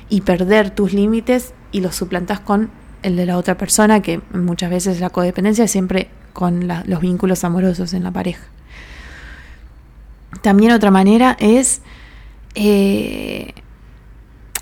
[0.08, 2.70] Y perder tus límites y los suplantas con
[3.04, 7.44] el de la otra persona, que muchas veces la codependencia es siempre con los vínculos
[7.44, 8.42] amorosos en la pareja.
[10.40, 11.82] También otra manera es
[12.56, 13.54] eh,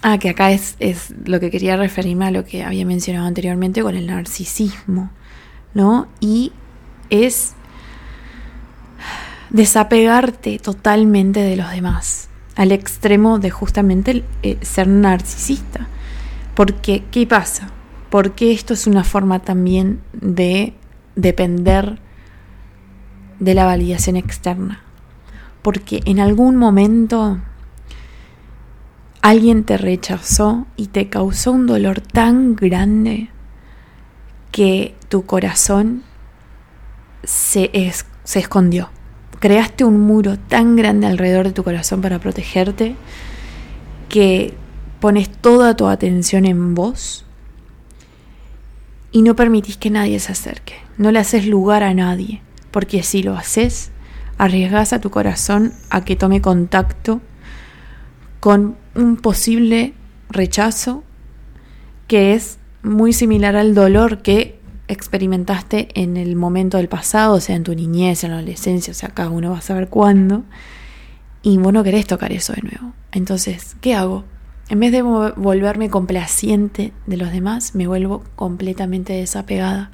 [0.03, 3.83] Ah, que acá es, es lo que quería referirme a lo que había mencionado anteriormente
[3.83, 5.11] con el narcisismo,
[5.75, 6.09] ¿no?
[6.21, 6.53] Y
[7.11, 7.55] es
[9.51, 15.87] desapegarte totalmente de los demás, al extremo de justamente eh, ser narcisista.
[16.55, 17.69] Porque, ¿qué pasa?
[18.09, 20.75] Porque esto es una forma también de
[21.15, 22.01] depender
[23.39, 24.83] de la validación externa.
[25.63, 27.39] Porque en algún momento
[29.23, 33.29] alguien te rechazó y te causó un dolor tan grande
[34.51, 36.03] que tu corazón
[37.23, 37.71] se,
[38.25, 38.91] se escondió.
[39.39, 42.97] Creaste un muro tan grande alrededor de tu corazón para protegerte
[44.09, 44.55] que
[45.01, 47.25] pones toda tu atención en vos
[49.13, 50.75] y no permitís que nadie se acerque.
[50.99, 53.91] No le haces lugar a nadie, porque si lo haces,
[54.39, 57.21] arriesgas a tu corazón a que tome contacto
[58.41, 59.95] con un posible
[60.29, 61.05] rechazo
[62.07, 67.55] que es muy similar al dolor que experimentaste en el momento del pasado, o sea,
[67.55, 70.43] en tu niñez, en la adolescencia, o sea, cada uno va a saber cuándo,
[71.43, 72.93] y vos no querés tocar eso de nuevo.
[73.13, 74.25] Entonces, ¿qué hago?
[74.69, 79.91] En vez de volverme complaciente de los demás, me vuelvo completamente desapegada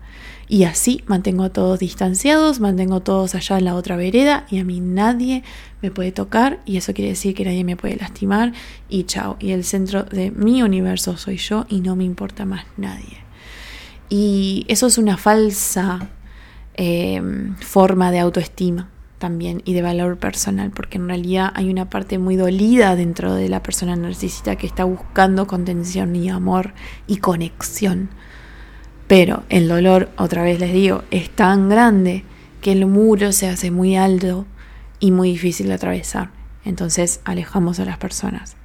[0.48, 4.58] y así mantengo a todos distanciados, mantengo a todos allá en la otra vereda y
[4.58, 5.42] a mí nadie
[5.82, 8.52] me puede tocar y eso quiere decir que nadie me puede lastimar
[8.88, 9.36] y chao.
[9.40, 13.18] Y el centro de mi universo soy yo y no me importa más nadie.
[14.08, 16.10] Y eso es una falsa
[16.74, 17.20] eh,
[17.60, 22.36] forma de autoestima también y de valor personal, porque en realidad hay una parte muy
[22.36, 26.74] dolida dentro de la persona narcisista que está buscando contención y amor
[27.08, 28.10] y conexión
[29.06, 32.24] Pero el dolor, otra vez les digo, es tan grande
[32.60, 34.46] que el muro se hace muy alto
[34.98, 36.30] y muy difícil de atravesar.
[36.64, 38.56] Entonces alejamos a las personas.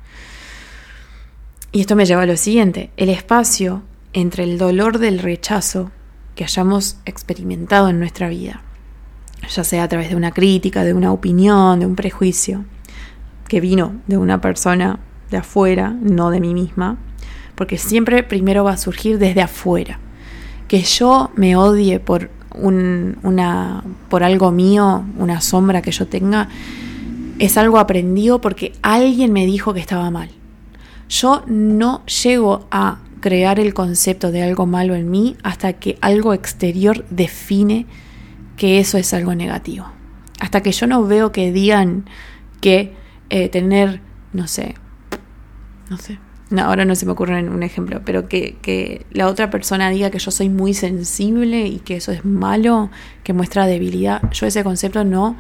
[1.72, 5.92] Y esto me lleva a lo siguiente, el espacio entre el dolor del rechazo
[6.36, 8.62] que hayamos experimentado en nuestra vida,
[9.48, 12.66] ya sea a través de una crítica, de una opinión, de un prejuicio,
[13.48, 15.00] que vino de una persona
[15.30, 16.98] de afuera, no de mí misma,
[17.56, 20.00] porque siempre primero va a surgir desde afuera.
[20.72, 26.48] Que yo me odie por, un, una, por algo mío, una sombra que yo tenga,
[27.40, 30.30] es algo aprendido porque alguien me dijo que estaba mal.
[31.10, 36.34] Yo no llego a crear el concepto de algo malo en mí hasta que algo
[36.34, 37.86] exterior define
[38.56, 39.88] que eso es algo negativo.
[40.40, 42.06] Hasta que yo no veo que digan
[42.62, 42.96] que
[43.30, 44.00] eh, tener,
[44.32, 44.76] no sé,
[45.90, 46.18] no sé,
[46.52, 50.12] no, ahora no se me ocurre un ejemplo, pero que, que, la otra persona diga
[50.12, 52.90] que yo soy muy sensible y que eso es malo,
[53.24, 55.38] que muestra debilidad, yo ese concepto no,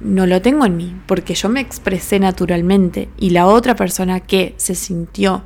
[0.00, 4.54] no lo tengo en mí, porque yo me expresé naturalmente y la otra persona que
[4.56, 5.42] se sintió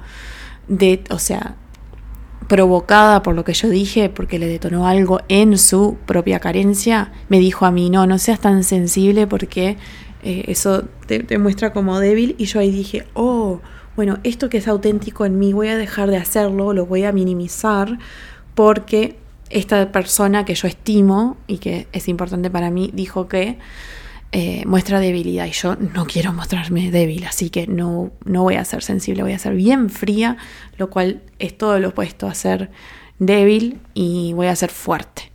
[0.69, 1.57] de, o sea,
[2.47, 7.39] provocada por lo que yo dije, porque le detonó algo en su propia carencia, me
[7.39, 9.77] dijo a mí, no, no seas tan sensible porque
[10.23, 13.61] eh, eso te, te muestra como débil y yo ahí dije, oh,
[13.99, 17.11] bueno, esto que es auténtico en mí voy a dejar de hacerlo, lo voy a
[17.11, 17.99] minimizar
[18.55, 19.17] porque
[19.51, 23.59] esta persona que yo estimo y que es importante para mí dijo que
[24.31, 28.65] eh, muestra debilidad y yo no quiero mostrarme débil, así que no, no voy a
[28.65, 30.37] ser sensible, voy a ser bien fría,
[30.77, 32.71] lo cual es todo lo opuesto a ser
[33.19, 35.33] débil y voy a ser fuerte.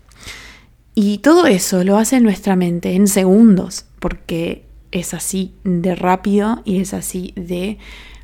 [0.95, 6.79] Y todo eso lo hace nuestra mente en segundos, porque es así de rápido y
[6.79, 7.77] es así de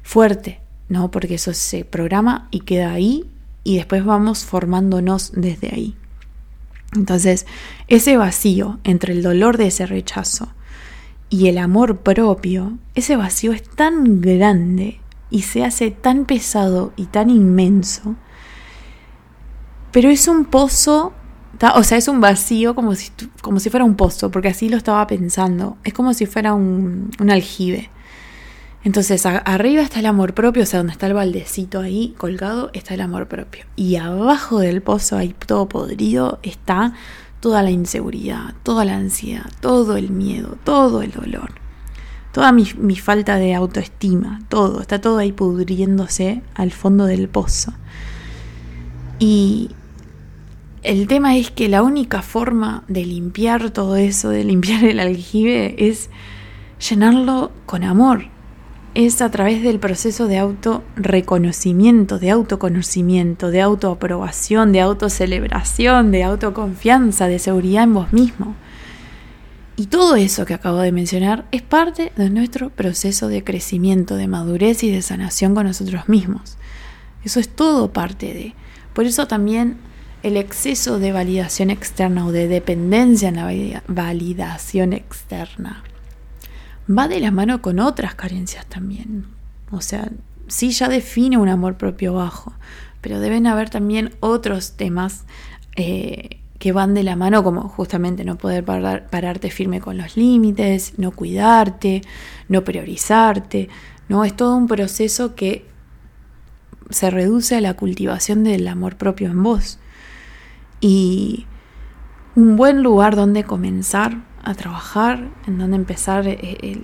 [0.10, 1.12] fuerte, ¿no?
[1.12, 3.30] Porque eso se programa y queda ahí
[3.64, 5.96] y después vamos formándonos desde ahí.
[6.96, 7.46] Entonces,
[7.88, 10.50] ese vacío entre el dolor de ese rechazo
[11.30, 17.06] y el amor propio, ese vacío es tan grande y se hace tan pesado y
[17.06, 18.16] tan inmenso,
[19.92, 21.14] pero es un pozo,
[21.76, 23.12] o sea, es un vacío como si,
[23.44, 27.12] como si fuera un pozo, porque así lo estaba pensando, es como si fuera un,
[27.20, 27.92] un aljibe.
[28.84, 32.94] Entonces, arriba está el amor propio, o sea, donde está el baldecito ahí colgado, está
[32.94, 33.66] el amor propio.
[33.76, 36.94] Y abajo del pozo, ahí todo podrido, está
[37.42, 41.52] toda la inseguridad, toda la ansiedad, todo el miedo, todo el dolor,
[42.32, 47.74] toda mi, mi falta de autoestima, todo, está todo ahí pudriéndose al fondo del pozo.
[49.20, 49.72] Y
[50.84, 55.76] el tema es que la única forma de limpiar todo eso, de limpiar el aljibe,
[55.90, 56.10] es
[56.90, 58.28] llenarlo con amor,
[58.96, 67.28] es a través del proceso de autorreconocimiento, de autoconocimiento, de autoaprobación, de autocelebración, de autoconfianza,
[67.28, 68.56] de seguridad en vos mismo.
[69.76, 74.28] Y todo eso que acabo de mencionar es parte de nuestro proceso de crecimiento, de
[74.28, 76.58] madurez y de sanación con nosotros mismos.
[77.24, 78.56] Eso es todo parte de.
[78.94, 79.78] Por eso también
[80.24, 85.84] el exceso de validación externa o de dependencia en la validación externa
[86.90, 89.26] va de la mano con otras carencias también.
[89.72, 90.10] O sea,
[90.48, 92.54] sí ya define un amor propio bajo,
[93.02, 95.26] pero deben haber también otros temas
[95.76, 100.94] eh, que van de la mano, como justamente no poder pararte firme con los límites,
[100.98, 102.02] no cuidarte,
[102.50, 103.70] no priorizarte.
[104.10, 105.66] No, es todo un proceso que
[106.90, 109.80] se reduce a la cultivación del amor propio en vos.
[110.82, 111.46] Y
[112.36, 116.80] un buen lugar donde comenzar a trabajar, en donde empezar eh,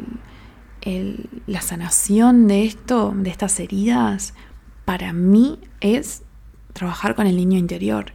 [1.48, 4.34] la sanación de esto, de estas heridas,
[4.86, 6.24] para mí es
[6.74, 8.14] trabajar con el niño interior.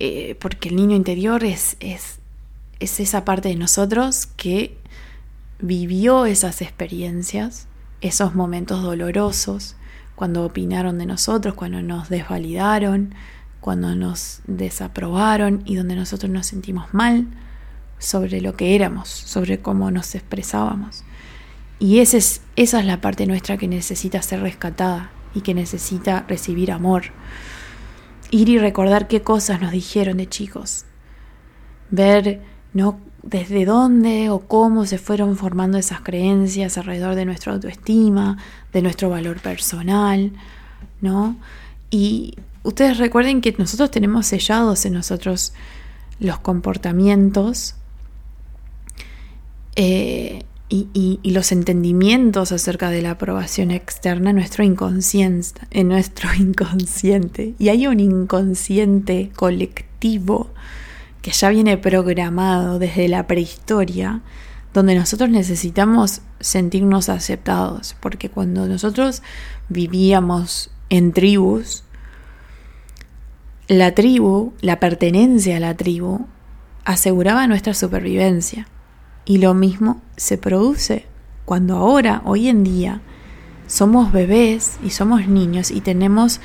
[0.00, 2.20] Eh, porque el niño interior es, es,
[2.78, 4.76] es esa parte de nosotros que
[5.58, 7.66] vivió esas experiencias,
[8.00, 9.76] esos momentos dolorosos,
[10.14, 13.14] cuando opinaron de nosotros, cuando nos desvalidaron,
[13.60, 17.26] cuando nos desaprobaron y donde nosotros nos sentimos mal,
[17.98, 21.04] sobre lo que éramos, sobre cómo nos expresábamos.
[21.78, 26.24] Y esa es, esa es la parte nuestra que necesita ser rescatada y que necesita
[26.28, 27.04] recibir amor.
[28.30, 30.84] Ir y recordar qué cosas nos dijeron de chicos.
[31.90, 32.42] Ver
[32.72, 32.98] ¿no?
[33.22, 38.38] desde dónde o cómo se fueron formando esas creencias alrededor de nuestra autoestima,
[38.72, 40.32] de nuestro valor personal,
[41.00, 41.36] ¿no?
[41.90, 45.52] Y ustedes recuerden que nosotros tenemos sellados en nosotros
[46.20, 47.74] los comportamientos
[49.80, 57.54] eh, y, los entendimientos acerca de la aprobación externa nuestro inconsciente, en nuestro inconsciente.
[57.60, 60.50] Y hay un inconsciente colectivo
[61.22, 64.20] que ya viene programado desde la prehistoria,
[64.74, 69.22] donde nosotros necesitamos sentirnos aceptados, porque cuando nosotros
[69.68, 71.84] vivíamos en tribus,
[73.68, 76.26] la tribu, la pertenencia a la tribu,
[76.84, 78.66] aseguraba nuestra supervivencia.
[79.28, 81.04] Y lo mismo se produce
[81.44, 83.02] cuando ahora, hoy en día,
[83.66, 86.40] somos bebés y somos niños y tenemos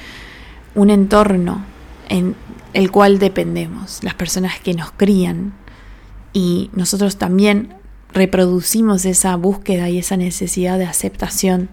[0.76, 1.64] un entorno
[2.10, 2.36] en
[2.74, 5.54] el cual dependemos, las personas que nos crían.
[6.34, 7.74] Y nosotros también
[8.12, 11.70] reproducimos esa búsqueda y esa necesidad de aceptación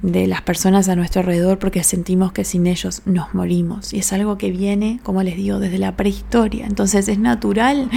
[0.00, 3.92] de las personas a nuestro alrededor porque sentimos que sin ellos nos morimos.
[3.92, 6.64] Y es algo que viene, como les digo, desde la prehistoria.
[6.64, 7.90] Entonces es natural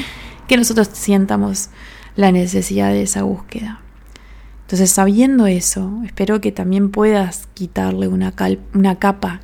[0.49, 1.69] que nosotros sientamos
[2.17, 3.79] la necesidad de esa búsqueda.
[4.63, 8.33] Entonces, sabiendo eso, espero que también puedas quitarle una,
[8.73, 9.39] una capa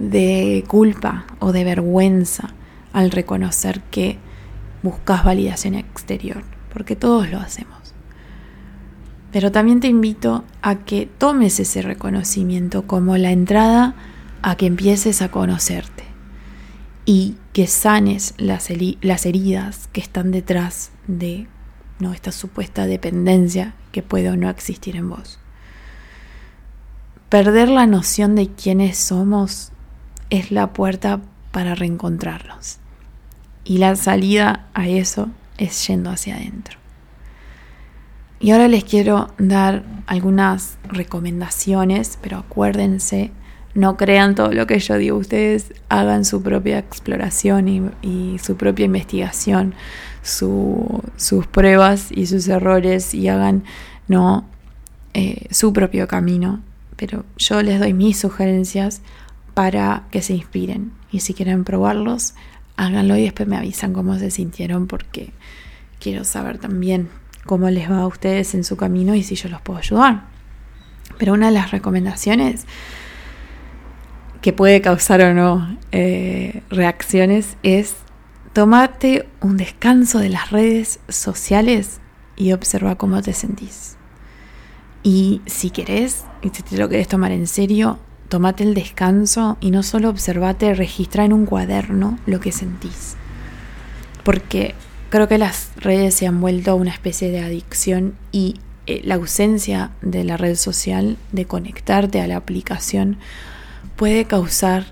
[0.00, 2.54] de culpa o de vergüenza
[2.92, 4.18] al reconocer que
[4.82, 6.42] buscas validación exterior,
[6.72, 7.78] porque todos lo hacemos.
[9.30, 13.94] Pero también te invito a que tomes ese reconocimiento como la entrada
[14.42, 16.04] a que empieces a conocerte
[17.04, 18.68] y que sanes las,
[19.02, 21.46] las heridas que están detrás de
[21.98, 22.12] ¿no?
[22.12, 25.38] esta supuesta dependencia que puede o no existir en vos.
[27.28, 29.72] Perder la noción de quiénes somos
[30.30, 31.20] es la puerta
[31.52, 32.78] para reencontrarnos.
[33.64, 35.28] Y la salida a eso
[35.58, 36.78] es yendo hacia adentro.
[38.40, 43.32] Y ahora les quiero dar algunas recomendaciones, pero acuérdense,
[43.74, 48.56] no crean todo lo que yo digo, ustedes hagan su propia exploración y, y su
[48.56, 49.74] propia investigación
[50.28, 53.64] sus pruebas y sus errores y hagan
[54.06, 54.46] no
[55.14, 56.60] eh, su propio camino.
[56.96, 59.02] Pero yo les doy mis sugerencias
[59.54, 60.92] para que se inspiren.
[61.10, 62.34] Y si quieren probarlos,
[62.76, 65.32] háganlo y después me avisan cómo se sintieron porque
[66.00, 67.08] quiero saber también
[67.46, 70.24] cómo les va a ustedes en su camino y si yo los puedo ayudar.
[71.18, 72.66] Pero una de las recomendaciones
[74.40, 77.96] que puede causar o no eh, reacciones es
[78.52, 82.00] Tomate un descanso de las redes sociales
[82.36, 83.96] y observa cómo te sentís.
[85.02, 89.70] Y si querés, y si te lo querés tomar en serio, tomate el descanso y
[89.70, 93.16] no solo observate, registra en un cuaderno lo que sentís.
[94.24, 94.74] Porque
[95.10, 99.90] creo que las redes se han vuelto una especie de adicción y eh, la ausencia
[100.00, 103.18] de la red social, de conectarte a la aplicación,
[103.96, 104.86] puede causar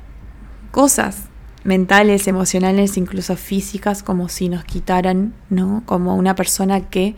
[0.70, 1.24] cosas
[1.66, 5.82] mentales, emocionales, incluso físicas, como si nos quitaran, ¿no?
[5.84, 7.16] Como una persona que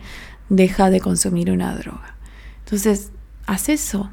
[0.49, 2.15] deja de consumir una droga.
[2.65, 3.11] Entonces,
[3.45, 4.09] haz eso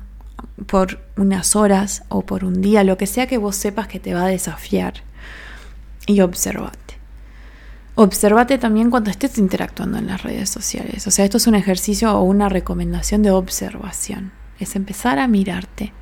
[0.66, 4.12] por unas horas o por un día, lo que sea que vos sepas que te
[4.12, 4.94] va a desafiar.
[6.06, 6.98] Y observate.
[7.94, 11.06] Observate también cuando estés interactuando en las redes sociales.
[11.06, 14.32] O sea, esto es un ejercicio o una recomendación de observación.
[14.60, 15.92] Es empezar a mirarte.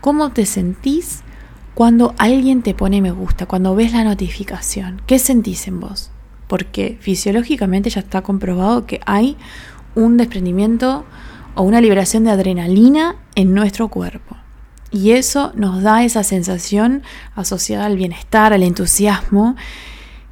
[0.00, 1.24] ¿Cómo te sentís
[1.74, 6.10] cuando alguien te pone me gusta, cuando ves la notificación, ¿qué sentís en vos?
[6.46, 9.36] Porque fisiológicamente ya está comprobado que hay
[9.96, 11.04] un desprendimiento
[11.56, 14.36] o una liberación de adrenalina en nuestro cuerpo.
[14.92, 17.02] Y eso nos da esa sensación
[17.34, 19.56] asociada al bienestar, al entusiasmo,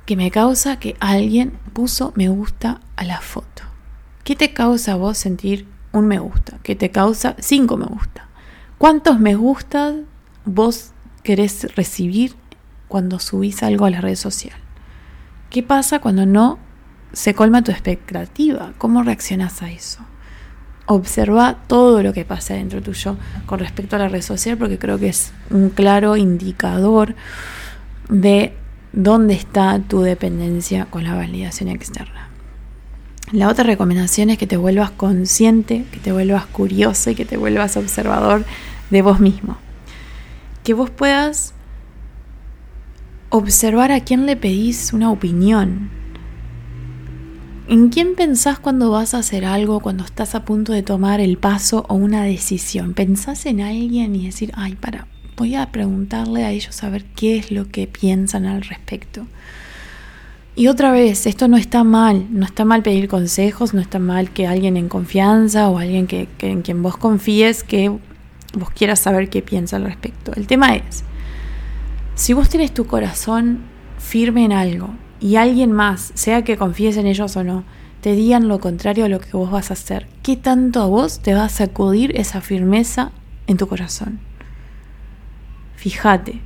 [0.06, 3.64] que me causa que alguien puso me gusta a la foto.
[4.22, 6.58] ¿Qué te causa a vos sentir un me gusta?
[6.62, 8.28] ¿Qué te causa cinco me gusta?
[8.78, 9.94] ¿Cuántos me gustas
[10.44, 10.91] vos
[11.22, 12.34] querés recibir
[12.88, 14.56] cuando subís algo a la red social?
[15.50, 16.58] ¿Qué pasa cuando no
[17.12, 18.72] se colma tu expectativa?
[18.78, 20.00] ¿Cómo reaccionas a eso?
[20.86, 23.16] Observa todo lo que pasa dentro tuyo
[23.46, 27.14] con respecto a la red social porque creo que es un claro indicador
[28.08, 28.54] de
[28.92, 32.28] dónde está tu dependencia con la validación externa.
[33.30, 37.36] La otra recomendación es que te vuelvas consciente, que te vuelvas curioso y que te
[37.36, 38.44] vuelvas observador
[38.90, 39.56] de vos mismo
[40.62, 41.54] que vos puedas
[43.30, 45.90] observar a quién le pedís una opinión.
[47.68, 51.38] ¿En quién pensás cuando vas a hacer algo, cuando estás a punto de tomar el
[51.38, 52.92] paso o una decisión?
[52.92, 55.06] ¿Pensás en alguien y decir, ay, para,
[55.36, 59.26] voy a preguntarle a ellos a ver qué es lo que piensan al respecto?
[60.54, 64.30] Y otra vez, esto no está mal, no está mal pedir consejos, no está mal
[64.30, 67.90] que alguien en confianza o alguien que, en quien vos confíes que
[68.52, 70.32] vos quieras saber qué piensa al respecto.
[70.34, 71.04] El tema es,
[72.14, 73.60] si vos tenés tu corazón
[73.98, 74.90] firme en algo
[75.20, 77.64] y alguien más, sea que confíes en ellos o no,
[78.00, 80.08] te digan lo contrario a lo que vos vas a hacer.
[80.22, 83.12] ¿Qué tanto a vos te va a sacudir esa firmeza
[83.46, 84.18] en tu corazón?
[85.76, 86.40] Fíjate,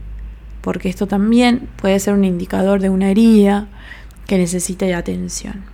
[0.60, 3.68] porque esto también puede ser un indicador de una herida
[4.26, 5.64] que necesite de atención.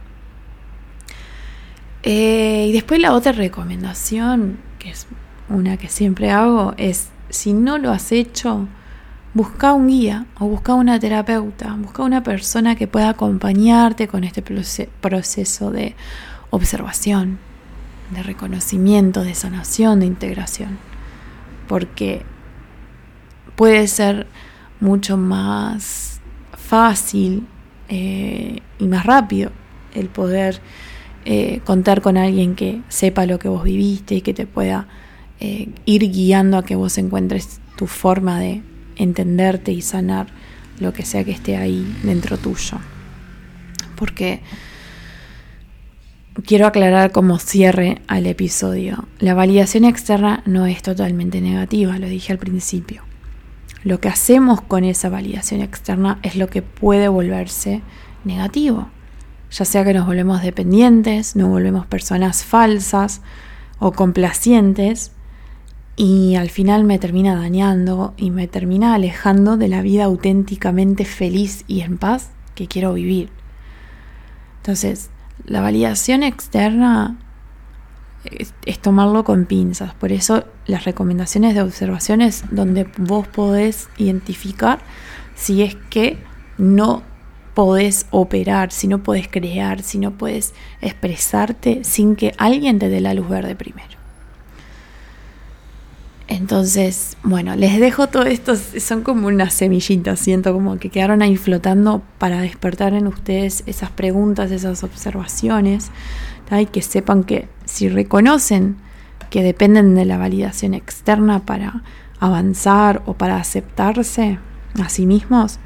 [2.02, 5.06] Eh, y después la otra recomendación, que es
[5.52, 8.68] una que siempre hago, es si no lo has hecho,
[9.34, 14.42] busca un guía o busca una terapeuta, busca una persona que pueda acompañarte con este
[14.42, 15.94] proceso de
[16.50, 17.38] observación,
[18.10, 20.78] de reconocimiento, de sanación, de integración.
[21.68, 22.22] Porque
[23.56, 24.26] puede ser
[24.80, 26.20] mucho más
[26.52, 27.46] fácil
[27.88, 29.50] eh, y más rápido
[29.94, 30.60] el poder
[31.24, 34.88] eh, contar con alguien que sepa lo que vos viviste y que te pueda
[35.44, 38.62] eh, ir guiando a que vos encuentres tu forma de
[38.94, 40.28] entenderte y sanar
[40.78, 42.78] lo que sea que esté ahí dentro tuyo.
[43.96, 44.40] Porque
[46.46, 49.08] quiero aclarar como cierre al episodio.
[49.18, 53.02] La validación externa no es totalmente negativa, lo dije al principio.
[53.82, 57.82] Lo que hacemos con esa validación externa es lo que puede volverse
[58.24, 58.90] negativo.
[59.50, 63.22] Ya sea que nos volvemos dependientes, nos volvemos personas falsas
[63.80, 65.10] o complacientes
[65.96, 71.64] y al final me termina dañando y me termina alejando de la vida auténticamente feliz
[71.68, 73.30] y en paz que quiero vivir.
[74.58, 75.10] Entonces,
[75.44, 77.18] la validación externa
[78.24, 84.80] es, tomarlo con pinzas, por eso las recomendaciones de observaciones donde vos podés identificar
[85.34, 86.18] si es que
[86.58, 87.02] no
[87.54, 93.00] podés operar, si no podés crear, si no podés expresarte sin que alguien te dé
[93.00, 94.01] la luz verde primero.
[96.28, 101.36] Entonces, bueno, les dejo todo esto, son como unas semillitas, siento como que quedaron ahí
[101.36, 105.90] flotando para despertar en ustedes esas preguntas, esas observaciones,
[106.60, 108.76] y que sepan que si reconocen
[109.30, 111.82] que dependen de la validación externa para
[112.20, 114.38] avanzar o para aceptarse
[114.78, 115.58] a sí mismos,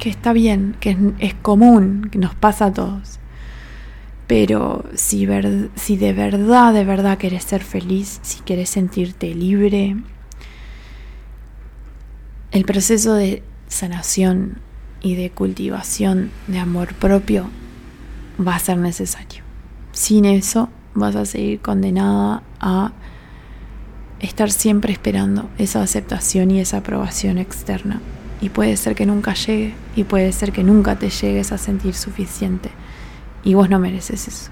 [0.00, 3.20] que está bien, que es, común, que nos pasa a todos.
[4.28, 9.96] Pero si, de verdad, de verdad querés ser feliz, si querés sentirte libre,
[12.52, 14.58] el proceso de sanación
[15.00, 17.48] y de cultivación de amor propio
[18.38, 19.42] va a ser necesario.
[19.92, 22.92] Sin eso vas a seguir condenada a
[24.20, 28.02] estar siempre esperando esa aceptación y esa aprobación externa.
[28.42, 31.94] Y puede ser que nunca llegue y puede ser que nunca te llegues a sentir
[31.94, 32.70] suficiente.
[33.44, 34.50] Y vos no mereces eso.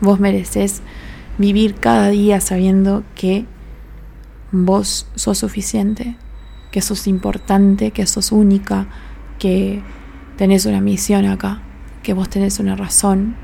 [0.00, 0.82] Vos mereces
[1.38, 3.46] vivir cada día sabiendo que
[4.52, 6.16] vos sos suficiente,
[6.70, 8.86] que sos importante, que sos única,
[9.38, 9.82] que
[10.36, 11.62] tenés una misión acá,
[12.02, 13.36] que vos tenés una razón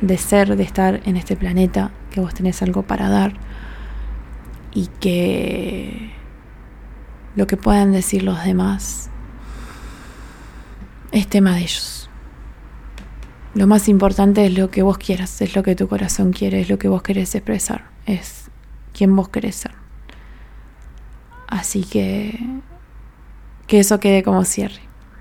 [0.00, 3.34] de ser, de estar en este planeta, que vos tenés algo para dar
[4.72, 6.12] y que
[7.36, 9.10] lo que puedan decir los demás
[11.12, 11.97] es tema de ellos.
[13.54, 16.68] Lo más importante es lo que vos quieras, es lo que tu corazón quiere, es
[16.68, 18.50] lo que vos querés expresar, es
[18.92, 19.72] quien vos querés ser.
[21.48, 22.38] Así que
[23.68, 24.80] que eso quede como cierre.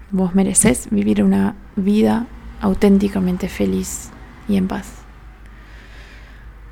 [0.10, 2.28] Vos mereces vivir una vida
[2.62, 4.10] auténticamente feliz
[4.48, 4.88] y en paz.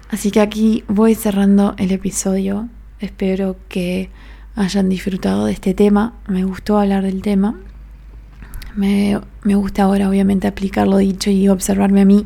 [0.10, 2.70] Así que aquí voy cerrando el episodio.
[2.99, 4.10] Espero que
[4.56, 6.14] hayan disfrutado de este tema.
[6.28, 7.60] Me gustó hablar del tema.
[8.76, 12.26] Me, gusta ahora obviamente aplicar lo dicho y observarme a mí,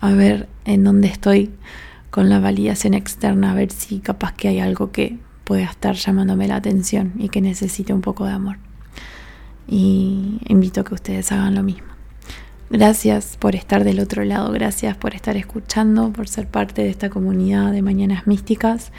[0.00, 1.50] a ver en dónde estoy
[2.10, 6.46] con la validación externa, a ver si capaz que hay algo que pueda estar llamándome
[6.46, 8.58] la atención y que necesite un poco de amor.
[9.66, 11.88] Y invito a que ustedes hagan lo mismo.
[12.68, 17.08] Gracias por estar del otro lado, gracias por estar escuchando, por ser parte de esta
[17.08, 18.92] comunidad de Mañanas Místicas.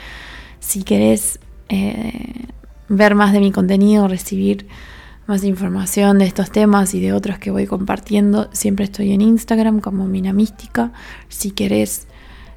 [0.58, 2.46] Si querés eh,
[2.88, 4.66] ver más de mi contenido, recibir
[5.26, 9.80] más información de estos temas y de otros que voy compartiendo, siempre estoy en Instagram
[9.80, 10.92] como Mina Mística.
[11.28, 12.06] Si querés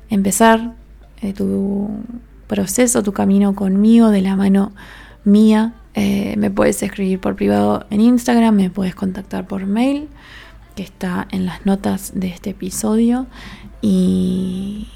[0.09, 0.73] empezar
[1.21, 1.89] eh, tu
[2.47, 4.73] proceso, tu camino conmigo de la mano
[5.23, 10.07] mía, eh, me puedes escribir por privado en Instagram, me puedes contactar por mail,
[10.75, 13.27] que está en las notas de este episodio.
[13.81, 14.87] Y,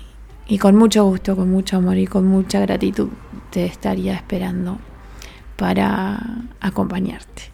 [0.47, 3.09] y con mucho gusto, con mucho amor y con mucha gratitud
[3.49, 4.77] te estaría esperando
[5.55, 6.19] para
[6.59, 7.50] acompañarte.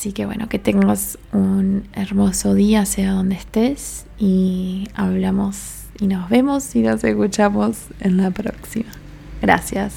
[0.00, 6.30] Así que bueno, que tengas un hermoso día, sea donde estés, y hablamos y nos
[6.30, 8.88] vemos y nos escuchamos en la próxima.
[9.42, 9.96] Gracias.